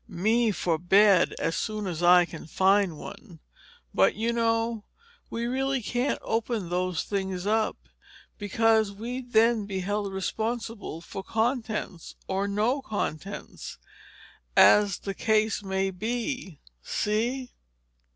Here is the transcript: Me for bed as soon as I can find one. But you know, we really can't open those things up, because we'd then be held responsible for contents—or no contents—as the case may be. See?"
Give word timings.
Me 0.07 0.49
for 0.49 0.79
bed 0.79 1.35
as 1.37 1.55
soon 1.55 1.85
as 1.85 2.01
I 2.01 2.25
can 2.25 2.47
find 2.47 2.97
one. 2.97 3.39
But 3.93 4.15
you 4.15 4.33
know, 4.33 4.83
we 5.29 5.45
really 5.45 5.79
can't 5.83 6.17
open 6.23 6.69
those 6.69 7.03
things 7.03 7.45
up, 7.45 7.77
because 8.39 8.91
we'd 8.91 9.31
then 9.33 9.67
be 9.67 9.81
held 9.81 10.11
responsible 10.11 11.01
for 11.01 11.21
contents—or 11.21 12.47
no 12.47 12.81
contents—as 12.81 13.77
the 14.97 15.13
case 15.13 15.61
may 15.61 15.91
be. 15.91 16.57
See?" 16.81 17.51